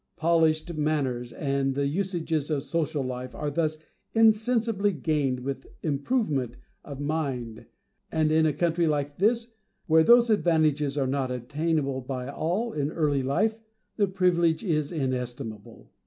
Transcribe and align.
Polished 0.17 0.73
manners 0.75 1.31
and 1.31 1.75
the 1.75 1.85
usages 1.85 2.49
of 2.49 2.63
social 2.63 3.03
life 3.03 3.35
are 3.35 3.51
thus 3.51 3.77
insensibly 4.15 4.91
gained 4.93 5.41
with 5.41 5.67
improvement 5.83 6.57
of 6.83 6.99
mind; 6.99 7.67
and 8.11 8.31
in 8.31 8.47
a 8.47 8.51
country 8.51 8.87
like 8.87 9.19
this, 9.19 9.53
where 9.85 10.03
those 10.03 10.31
advantages 10.31 10.97
are 10.97 11.05
not 11.05 11.29
attainable 11.29 12.01
by 12.01 12.27
all 12.27 12.73
in 12.73 12.89
early 12.89 13.21
life, 13.21 13.59
the 13.97 14.07
privilege 14.07 14.63
is 14.63 14.91
inestimable. 14.91 15.91